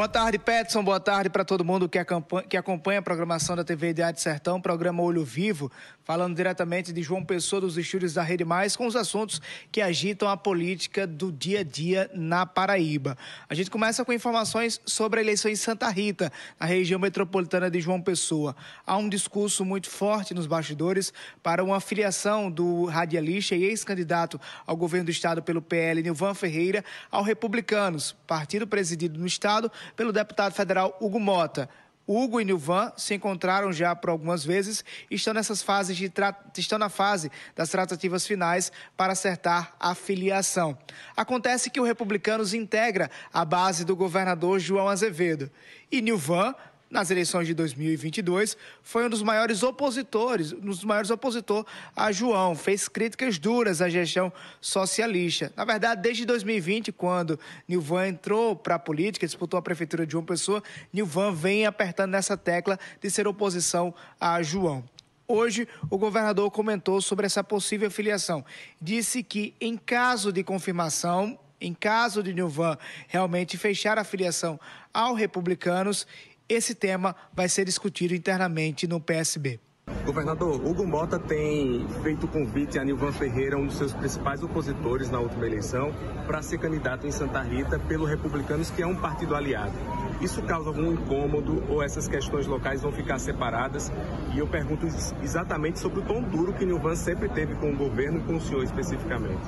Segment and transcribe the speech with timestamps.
[0.00, 0.82] Boa tarde, Petson.
[0.82, 4.58] Boa tarde para todo mundo que acompanha, que acompanha, a programação da TV Ideade Sertão,
[4.58, 5.70] programa Olho Vivo,
[6.04, 10.26] falando diretamente de João Pessoa dos estúdios da Rede Mais, com os assuntos que agitam
[10.26, 13.14] a política do dia a dia na Paraíba.
[13.46, 17.78] A gente começa com informações sobre a eleição em Santa Rita, na região metropolitana de
[17.78, 18.56] João Pessoa.
[18.86, 21.12] Há um discurso muito forte nos bastidores
[21.42, 26.82] para uma filiação do radialista e ex-candidato ao governo do estado pelo PL, Nilvan Ferreira,
[27.10, 31.68] ao Republicanos, partido presidido no estado pelo deputado federal Hugo Mota.
[32.12, 36.36] Hugo e Nilvan se encontraram já por algumas vezes e estão nessas fases de tra...
[36.58, 40.76] estão na fase das tratativas finais para acertar a filiação.
[41.16, 45.50] Acontece que o Republicanos integra a base do governador João Azevedo
[45.90, 46.52] e Nilvan
[46.90, 52.56] nas eleições de 2022, foi um dos maiores opositores, um dos maiores opositor a João,
[52.56, 55.52] fez críticas duras à gestão socialista.
[55.56, 60.24] Na verdade, desde 2020, quando Nilvan entrou para a política, disputou a prefeitura de João
[60.24, 60.62] Pessoa,
[60.92, 64.82] Nilvan vem apertando nessa tecla de ser oposição a João.
[65.28, 68.44] Hoje, o governador comentou sobre essa possível filiação.
[68.82, 72.76] Disse que, em caso de confirmação, em caso de Nilvan
[73.06, 74.58] realmente fechar a filiação
[74.92, 76.06] ao Republicanos,
[76.50, 79.60] esse tema vai ser discutido internamente no PSB.
[80.04, 85.20] Governador, Hugo Mota tem feito convite a Nilvan Ferreira, um dos seus principais opositores na
[85.20, 85.92] última eleição,
[86.26, 89.74] para ser candidato em Santa Rita pelo Republicanos, que é um partido aliado.
[90.20, 93.92] Isso causa algum incômodo ou essas questões locais vão ficar separadas?
[94.34, 94.86] E eu pergunto
[95.22, 98.40] exatamente sobre o tom duro que Nilvan sempre teve com o governo e com o
[98.40, 99.42] senhor especificamente.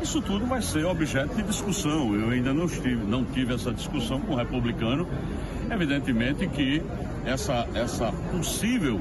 [0.00, 2.14] Isso tudo vai ser objeto de discussão.
[2.14, 5.08] Eu ainda não, estive, não tive essa discussão com o republicano.
[5.70, 6.82] Evidentemente que
[7.26, 9.00] essa, essa possível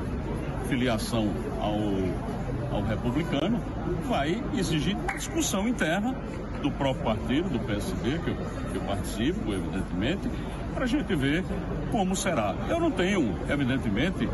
[0.68, 1.30] filiação
[1.62, 3.59] ao, ao republicano
[4.08, 6.16] vai exigir discussão interna
[6.62, 10.30] do próprio partido, do PSD, que eu, que eu participo, evidentemente,
[10.73, 11.44] para a gente ver
[11.92, 12.56] como será.
[12.68, 14.28] Eu não tenho, evidentemente,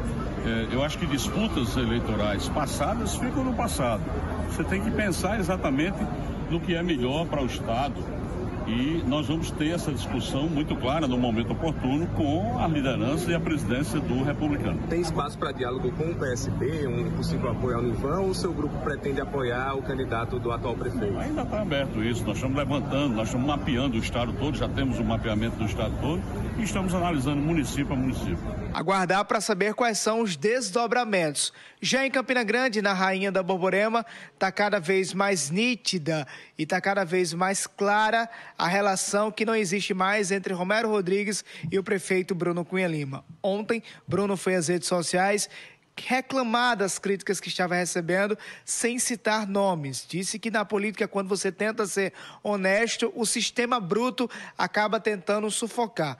[0.45, 4.02] eh, eu acho que disputas eleitorais passadas ficam no passado.
[4.50, 5.97] Você tem que pensar exatamente
[6.53, 7.96] no que é melhor para o Estado.
[8.68, 13.35] E nós vamos ter essa discussão muito clara no momento oportuno com a liderança e
[13.35, 14.79] a presidência do republicano.
[14.88, 18.53] Tem espaço para diálogo com o PSB, um possível apoio ao Nivão, ou o seu
[18.53, 21.18] grupo pretende apoiar o candidato do atual prefeito?
[21.19, 24.97] Ainda está aberto isso, nós estamos levantando, nós estamos mapeando o estado todo, já temos
[24.97, 26.22] o mapeamento do estado todo
[26.57, 28.40] e estamos analisando município a município.
[28.74, 31.51] Aguardar para saber quais são os desdobramentos.
[31.81, 36.25] Já em Campina Grande, na Rainha da Borborema, está cada vez mais nítida
[36.57, 41.44] e está cada vez mais clara a relação que não existe mais entre Romero Rodrigues
[41.72, 43.24] e o prefeito Bruno Cunha Lima.
[43.41, 45.50] Ontem, Bruno foi às redes sociais
[45.96, 50.06] reclamar das críticas que estava recebendo, sem citar nomes.
[50.08, 56.18] Disse que na política, quando você tenta ser honesto, o sistema bruto acaba tentando sufocar.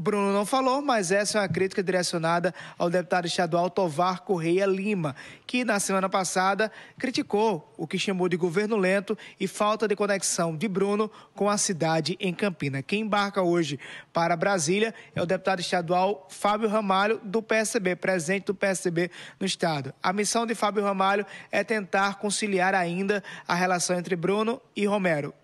[0.00, 5.16] Bruno não falou, mas essa é uma crítica direcionada ao deputado estadual Tovar Correia Lima,
[5.44, 10.56] que na semana passada criticou o que chamou de governo lento e falta de conexão
[10.56, 12.80] de Bruno com a cidade em Campina.
[12.80, 13.80] Quem embarca hoje
[14.12, 19.10] para Brasília é o deputado estadual Fábio Ramalho, do PSB, presidente do PSB
[19.40, 19.92] no estado.
[20.00, 25.34] A missão de Fábio Ramalho é tentar conciliar ainda a relação entre Bruno e Romero.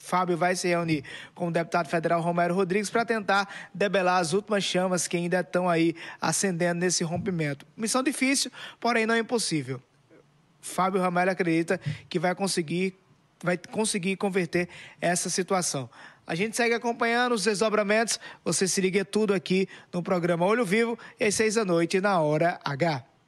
[0.00, 4.64] Fábio vai se reunir com o deputado federal Romero Rodrigues para tentar debelar as últimas
[4.64, 7.66] chamas que ainda estão aí acendendo nesse rompimento.
[7.76, 8.50] Missão difícil,
[8.80, 9.80] porém não é impossível.
[10.60, 11.78] Fábio Romero acredita
[12.08, 12.98] que vai conseguir,
[13.42, 14.68] vai conseguir converter
[15.00, 15.88] essa situação.
[16.26, 18.18] A gente segue acompanhando os desdobramentos.
[18.42, 22.58] Você se liga tudo aqui no programa Olho Vivo, às seis da noite, na hora
[22.64, 23.09] H.